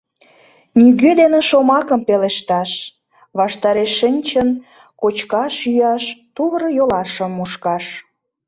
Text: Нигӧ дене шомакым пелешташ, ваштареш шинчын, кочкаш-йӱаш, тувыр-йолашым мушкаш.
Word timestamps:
Нигӧ 0.79 1.11
дене 1.21 1.39
шомакым 1.49 2.01
пелешташ, 2.07 2.71
ваштареш 3.37 3.91
шинчын, 3.99 4.49
кочкаш-йӱаш, 5.01 6.03
тувыр-йолашым 6.35 7.31
мушкаш. 7.37 7.85